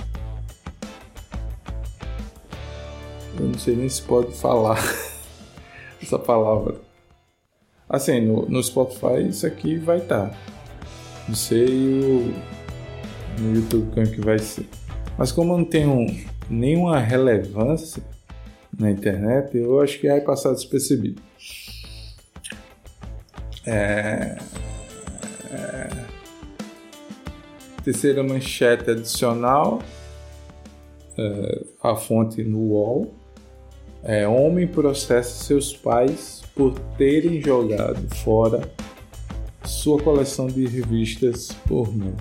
Eu 3.43 3.49
não 3.49 3.59
sei 3.59 3.75
nem 3.75 3.89
se 3.89 4.01
pode 4.03 4.33
falar 4.33 4.79
essa 6.01 6.19
palavra. 6.19 6.77
Assim, 7.89 8.21
no, 8.21 8.49
no 8.49 8.63
Spotify 8.63 9.29
isso 9.29 9.45
aqui 9.45 9.77
vai 9.77 9.99
estar. 9.99 10.31
Tá. 10.31 10.37
Não 11.29 11.35
sei 11.35 11.67
o, 11.67 12.33
no 13.41 13.55
YouTube 13.57 13.91
como 13.93 14.07
é 14.07 14.11
que 14.11 14.21
vai 14.21 14.39
ser. 14.39 14.69
Mas 15.19 15.33
como 15.33 15.57
não 15.57 15.65
tem 15.65 16.25
nenhuma 16.49 17.01
relevância, 17.01 18.03
na 18.79 18.91
internet, 18.91 19.57
eu 19.57 19.81
acho 19.81 19.99
que 19.99 20.09
vai 20.09 20.21
passar 20.21 20.53
despercebido. 20.53 21.21
É... 23.67 24.39
É... 25.51 26.05
Terceira 27.85 28.23
manchete 28.23 28.91
adicional, 28.91 29.83
é... 31.19 31.65
a 31.83 31.97
fonte 31.97 32.43
no 32.43 32.59
UOL. 32.59 33.22
É, 34.05 34.27
homem 34.27 34.67
processa 34.67 35.45
seus 35.45 35.77
pais 35.77 36.43
por 36.57 36.77
terem 36.99 37.41
jogado 37.41 38.13
fora 38.17 38.69
sua 39.65 40.03
coleção 40.03 40.49
de 40.49 40.67
revistas 40.67 41.53
pornô. 41.69 42.13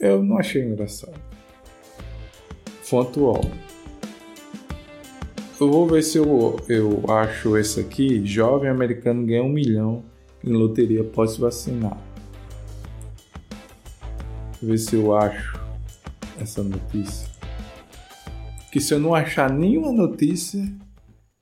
Eu 0.00 0.22
não 0.22 0.38
achei 0.38 0.62
engraçado. 0.62 1.20
Fonte 2.82 3.18
UOL. 3.18 3.44
Eu 5.60 5.70
vou 5.70 5.86
ver 5.86 6.02
se 6.02 6.18
eu, 6.18 6.56
eu 6.68 7.02
acho 7.10 7.56
esse 7.56 7.80
aqui. 7.80 8.24
Jovem 8.24 8.70
americano 8.70 9.26
ganha 9.26 9.42
um 9.42 9.48
milhão 9.48 10.02
em 10.44 10.52
loteria 10.52 11.02
após 11.02 11.36
vacinar. 11.36 11.98
Ver 14.62 14.78
se 14.78 14.96
eu 14.96 15.14
acho 15.14 15.58
essa 16.38 16.62
notícia. 16.62 17.35
Que 18.76 18.82
se 18.82 18.92
eu 18.92 18.98
não 18.98 19.14
achar 19.14 19.48
nenhuma 19.48 19.90
notícia, 19.90 20.62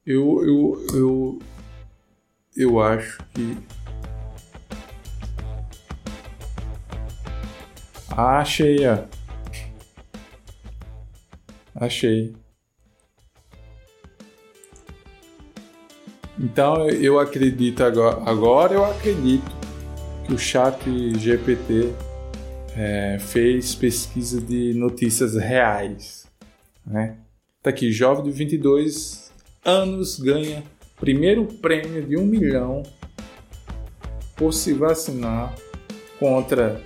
eu, 0.07 0.40
eu, 0.47 0.87
eu, 0.94 1.38
eu 2.57 2.81
acho 2.81 3.18
que. 3.35 3.59
Ah, 8.09 8.38
achei, 8.38 8.87
ó. 8.87 8.99
Achei. 11.75 12.37
Então 16.38 16.88
eu 16.88 17.18
acredito 17.18 17.83
agora, 17.83 18.31
agora 18.31 18.75
eu 18.75 18.85
acredito 18.85 19.51
que 20.25 20.35
o 20.35 20.38
chat 20.38 20.79
GPT 21.18 21.92
é, 22.77 23.18
fez 23.18 23.75
pesquisa 23.75 24.40
de 24.40 24.73
notícias 24.75 25.35
reais. 25.35 26.23
Né? 26.87 27.16
Tá 27.62 27.70
aqui, 27.70 27.90
jovem 27.90 28.25
de 28.25 28.31
22 28.31 29.33
anos 29.64 30.18
ganha 30.18 30.62
primeiro 30.97 31.47
prêmio 31.47 32.07
de 32.07 32.16
um 32.16 32.25
milhão 32.25 32.83
por 34.37 34.53
se 34.53 34.73
vacinar 34.73 35.55
contra 36.18 36.81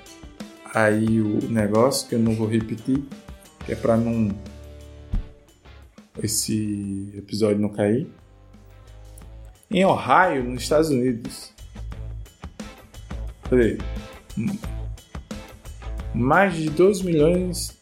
aí 0.75 1.21
o 1.21 1.51
negócio 1.51 2.09
que 2.09 2.15
eu 2.15 2.19
não 2.19 2.35
vou 2.35 2.47
repetir, 2.47 3.03
que 3.65 3.73
é 3.73 3.77
para 3.77 3.97
não 3.97 4.29
esse 6.23 7.13
episódio 7.17 7.59
não 7.59 7.69
cair. 7.69 8.07
Em 9.71 9.85
Ohio, 9.85 10.45
nos 10.45 10.63
Estados 10.63 10.89
Unidos, 10.89 11.53
Falei, 13.49 13.79
mais 16.15 16.55
de 16.55 16.69
2 16.69 17.01
milhões 17.01 17.78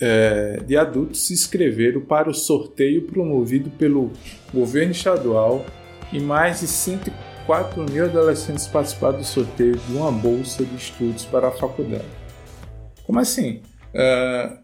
é, 0.00 0.60
de 0.66 0.76
adultos 0.76 1.26
se 1.26 1.32
inscreveram 1.32 2.00
para 2.00 2.30
o 2.30 2.34
sorteio 2.34 3.02
promovido 3.02 3.70
pelo 3.70 4.10
governo 4.52 4.92
estadual 4.92 5.64
e 6.12 6.18
mais 6.18 6.60
de 6.60 6.66
104 6.66 7.84
mil 7.90 8.04
adolescentes 8.04 8.66
participaram 8.66 9.18
do 9.18 9.24
sorteio 9.24 9.76
de 9.76 9.92
uma 9.92 10.10
bolsa 10.10 10.64
de 10.64 10.74
estudos 10.76 11.24
para 11.24 11.48
a 11.48 11.52
faculdade. 11.52 12.08
Como 13.04 13.18
assim? 13.18 13.60
Uh, 13.94 14.58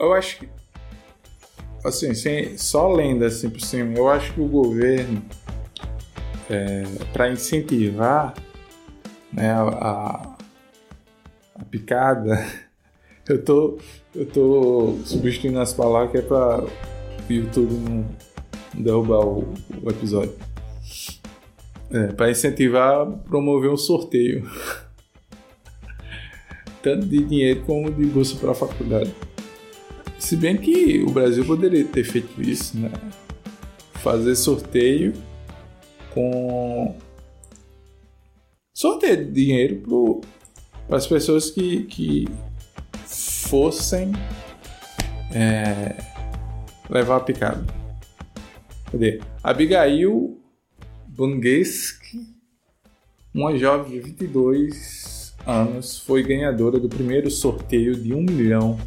eu 0.00 0.12
acho 0.14 0.40
que 0.40 0.48
assim, 1.84 2.14
sem, 2.14 2.56
só 2.56 2.90
lendo 2.90 3.24
assim 3.24 3.50
por 3.50 3.60
cima, 3.60 3.96
eu 3.96 4.08
acho 4.08 4.32
que 4.32 4.40
o 4.40 4.48
governo 4.48 5.22
é, 6.48 6.84
para 7.12 7.30
incentivar 7.30 8.34
né, 9.32 9.52
a, 9.52 10.36
a 11.54 11.64
picada, 11.70 12.44
eu 13.28 13.42
tô, 13.42 13.78
eu 14.14 14.26
tô 14.26 14.98
substituindo 15.04 15.58
as 15.60 15.72
palavras 15.72 16.10
que 16.10 16.18
é 16.18 16.22
para 16.22 16.64
o 16.64 17.32
YouTube 17.32 17.72
não 17.72 18.06
derrubar 18.74 19.24
o, 19.24 19.54
o 19.82 19.90
episódio. 19.90 20.34
É, 21.90 22.08
para 22.08 22.30
incentivar, 22.30 23.06
promover 23.28 23.70
um 23.70 23.76
sorteio. 23.76 24.48
Tanto 26.82 27.06
de 27.06 27.24
dinheiro 27.24 27.62
como 27.62 27.90
de 27.90 28.04
bolsa 28.04 28.36
para 28.36 28.50
a 28.50 28.54
faculdade. 28.54 29.14
Se 30.18 30.36
bem 30.36 30.56
que 30.56 31.02
o 31.02 31.10
Brasil 31.10 31.44
poderia 31.44 31.84
ter 31.84 32.04
feito 32.04 32.42
isso, 32.42 32.78
né? 32.78 32.90
Fazer 33.94 34.34
sorteio 34.34 35.14
com 36.12 36.94
sorteio 38.72 39.24
de 39.24 39.32
dinheiro 39.32 40.20
para 40.86 40.96
as 40.96 41.06
pessoas 41.06 41.50
que, 41.50 41.84
que 41.84 42.28
fossem 43.48 44.12
é, 45.32 45.96
levar 46.88 47.16
a 47.16 47.20
picada. 47.20 47.64
Cadê? 48.90 49.20
Abigail 49.42 50.38
Bungeski, 51.08 52.20
uma 53.34 53.56
jovem 53.56 53.92
de 53.92 54.00
22 54.00 55.34
anos, 55.46 55.98
foi 55.98 56.22
ganhadora 56.22 56.78
do 56.78 56.88
primeiro 56.88 57.30
sorteio 57.30 57.94
de 57.94 58.14
um 58.14 58.22
milhão, 58.22 58.78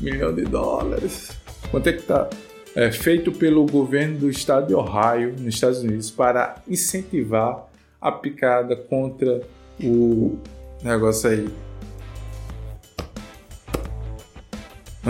milhão 0.00 0.34
de 0.34 0.44
dólares. 0.44 1.30
Quanto 1.70 1.88
é 1.88 1.92
que 1.92 2.02
tá? 2.02 2.28
É 2.74 2.90
feito 2.90 3.32
pelo 3.32 3.66
governo 3.66 4.18
do 4.18 4.30
estado 4.30 4.68
de 4.68 4.74
Ohio, 4.74 5.34
nos 5.38 5.54
Estados 5.54 5.80
Unidos, 5.80 6.10
para 6.10 6.62
incentivar 6.66 7.68
a 8.00 8.10
picada 8.10 8.74
contra 8.76 9.42
o 9.82 10.38
negócio 10.82 11.28
aí. 11.30 11.71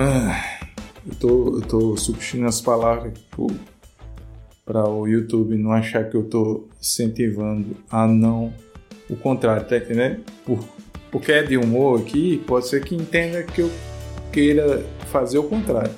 Ah, 0.04 0.58
eu, 1.06 1.14
tô, 1.14 1.56
eu 1.58 1.60
tô 1.62 1.96
substituindo 1.96 2.48
as 2.48 2.60
palavras 2.60 3.14
para 4.64 4.88
o 4.88 5.06
YouTube 5.06 5.56
não 5.56 5.70
achar 5.70 6.10
que 6.10 6.16
eu 6.16 6.24
tô 6.24 6.66
incentivando 6.80 7.76
a 7.88 8.04
não 8.08 8.52
o 9.08 9.14
contrário, 9.14 9.64
tá 9.64 9.76
entendendo? 9.76 10.24
Por, 10.44 10.58
porque 11.08 11.30
é 11.30 11.44
de 11.44 11.56
humor 11.56 12.00
aqui, 12.00 12.38
pode 12.48 12.66
ser 12.66 12.84
que 12.84 12.96
entenda 12.96 13.44
que 13.44 13.60
eu 13.60 13.70
queira 14.32 14.84
fazer 15.12 15.38
o 15.38 15.44
contrário. 15.44 15.94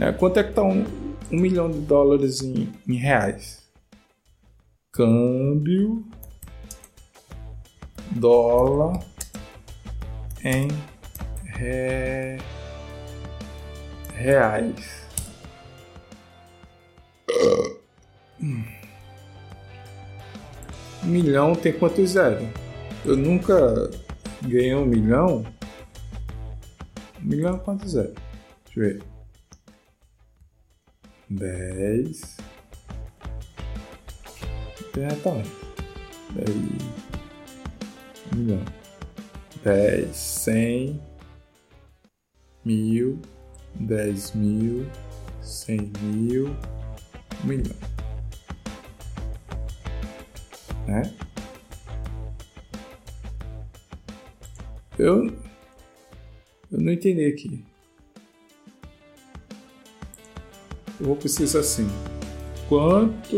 É, 0.00 0.10
quanto 0.10 0.40
é 0.40 0.42
que 0.42 0.52
tá 0.52 0.64
um, 0.64 0.84
um 1.30 1.38
milhão 1.38 1.70
de 1.70 1.78
dólares 1.78 2.42
em, 2.42 2.68
em 2.88 2.96
reais? 2.96 3.62
câmbio 4.90 6.04
dólar 8.10 8.98
em 10.44 10.66
re... 11.44 12.38
reais. 14.14 15.02
Um 21.02 21.06
milhão 21.06 21.54
tem 21.54 21.72
quanto 21.72 22.06
zero? 22.06 22.48
Eu 23.04 23.16
nunca 23.16 23.90
ganhei 24.42 24.74
um 24.74 24.86
milhão. 24.86 25.44
Um 27.20 27.24
milhão 27.24 27.58
quanto 27.58 27.88
zero? 27.88 28.14
Deixa 28.64 28.80
eu 28.80 28.82
ver. 28.82 29.02
Dez 31.28 32.36
diretamente. 34.92 35.50
Um 38.32 38.36
milhão. 38.36 38.64
10, 39.64 40.16
100, 40.16 41.00
mil, 42.64 43.20
10 43.74 44.34
mil, 44.34 44.86
100 45.40 45.92
mil, 46.02 46.56
1 47.44 47.46
milhão. 47.46 47.76
Né? 50.86 51.14
Eu, 54.98 55.26
eu 56.70 56.80
não 56.80 56.92
entendi 56.92 57.24
aqui. 57.24 57.64
Eu 61.00 61.06
vou 61.06 61.16
precisar 61.16 61.60
assim. 61.60 61.88
Quanto 62.68 63.36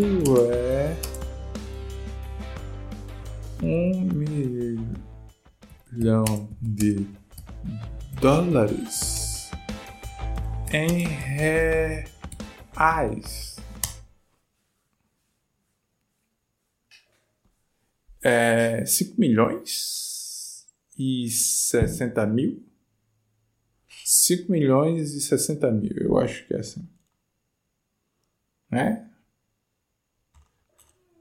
é 0.52 0.96
um 3.62 4.00
milhão 5.92 6.48
de 6.60 7.06
dólares 8.20 9.13
em 10.74 11.06
reais. 12.74 13.54
É, 18.20 18.84
5 18.84 19.20
milhões 19.20 20.66
e 20.98 21.30
60 21.30 22.26
mil? 22.26 22.60
5 24.04 24.50
milhões 24.50 25.14
e 25.14 25.20
60 25.20 25.70
mil, 25.70 25.96
eu 25.96 26.18
acho 26.18 26.44
que 26.46 26.54
é 26.54 26.58
assim. 26.58 26.88
Né? 28.68 29.08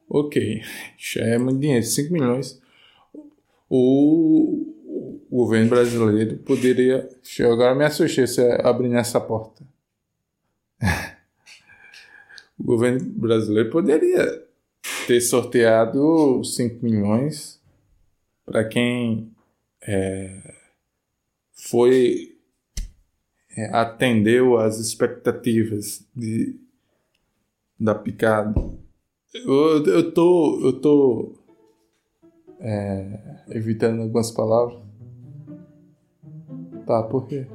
Ok, 0.09 0.63
já 0.97 1.21
é 1.21 1.37
muito 1.37 1.59
dinheiro, 1.59 1.85
5 1.85 2.11
milhões. 2.11 2.59
O, 3.69 4.72
o 5.33 5.37
governo 5.37 5.69
brasileiro 5.69 6.37
poderia. 6.37 7.09
Agora 7.39 7.73
me 7.73 7.85
assustei 7.85 8.27
se 8.27 8.41
abrir 8.61 8.93
essa 8.93 9.19
porta. 9.19 9.63
o 12.59 12.63
governo 12.63 12.99
brasileiro 12.99 13.69
poderia 13.69 14.43
ter 15.07 15.21
sorteado 15.21 16.43
5 16.43 16.83
milhões 16.83 17.59
para 18.45 18.63
quem 18.63 19.31
é, 19.81 20.53
foi 21.53 22.37
é, 23.57 23.75
atendeu 23.75 24.57
às 24.57 24.77
expectativas 24.77 26.05
de, 26.15 26.59
da 27.79 27.95
picada 27.95 28.53
eu, 29.33 29.83
eu 29.85 30.11
tô. 30.13 30.59
Eu 30.63 30.79
tô. 30.79 31.35
É, 32.59 33.43
evitando 33.49 34.03
algumas 34.03 34.31
palavras. 34.31 34.82
Tá, 36.85 37.01
por 37.03 37.27
quê? 37.27 37.47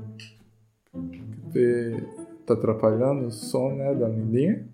Porque 0.91 2.03
tá 2.47 2.55
atrapalhando 2.55 3.27
o 3.27 3.31
som, 3.31 3.75
né, 3.75 3.95
da 3.95 4.09
Lindinha? 4.09 4.67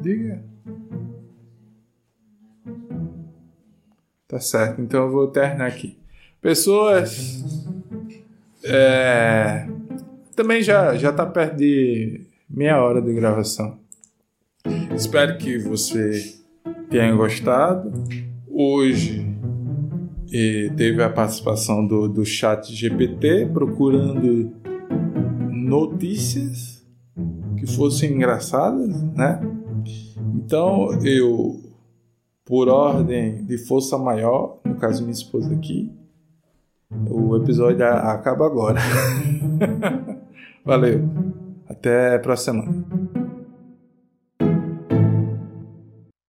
Diga. 0.00 0.44
Tá 4.28 4.38
certo, 4.38 4.80
então 4.80 5.04
eu 5.04 5.10
vou 5.10 5.26
terminar 5.28 5.66
aqui. 5.66 5.98
Pessoas. 6.40 7.44
É, 8.62 9.68
também 10.34 10.62
já, 10.62 10.96
já 10.96 11.12
tá 11.12 11.26
perto 11.26 11.56
de 11.56 12.20
meia 12.48 12.80
hora 12.80 13.02
de 13.02 13.12
gravação. 13.12 13.78
Espero 14.94 15.38
que 15.38 15.58
você 15.58 16.38
tenha 16.88 17.12
gostado. 17.14 17.92
Hoje 18.48 19.25
teve 20.76 21.02
a 21.02 21.10
participação 21.10 21.86
do, 21.86 22.08
do 22.08 22.24
chat 22.24 22.74
GPT 22.74 23.46
procurando 23.52 24.52
notícias 25.50 26.84
que 27.58 27.66
fossem 27.66 28.12
engraçadas, 28.12 29.02
né? 29.14 29.40
Então 30.34 30.92
eu, 31.04 31.60
por 32.44 32.68
ordem 32.68 33.44
de 33.44 33.58
força 33.58 33.96
maior, 33.98 34.58
no 34.64 34.76
caso 34.76 35.02
minha 35.02 35.12
esposa 35.12 35.52
aqui, 35.54 35.90
o 37.10 37.36
episódio 37.36 37.84
acaba 37.84 38.46
agora. 38.46 38.80
Valeu. 40.64 41.08
Até 41.68 42.14
a 42.14 42.18
próxima 42.18 42.62
semana. 42.62 43.25